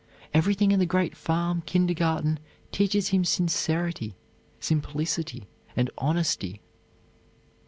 Everything 0.33 0.71
in 0.71 0.79
the 0.79 0.87
great 0.87 1.15
farm 1.15 1.61
kindergarten 1.67 2.39
teaches 2.71 3.09
him 3.09 3.23
sincerity, 3.23 4.15
simplicity 4.59 5.47
and 5.77 5.91
honesty. 5.99 6.59